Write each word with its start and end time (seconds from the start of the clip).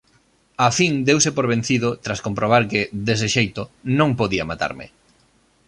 Á 0.65 0.67
fin 0.77 0.93
deuse 1.07 1.29
por 1.37 1.45
vencido, 1.53 1.89
tras 2.03 2.23
comprobar 2.25 2.63
que, 2.71 2.81
dese 3.07 3.27
xeito, 3.35 3.61
non 3.97 4.09
podía 4.19 4.49
matarme. 4.51 4.85